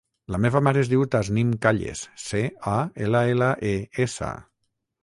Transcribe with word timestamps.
La 0.35 0.37
meva 0.45 0.61
mare 0.67 0.81
es 0.85 0.89
diu 0.93 1.03
Tasnim 1.15 1.51
Calles: 1.67 2.03
ce, 2.25 2.43
a, 2.75 2.77
ela, 3.09 3.23
ela, 3.37 3.55
e, 3.75 3.77
essa. 4.09 4.35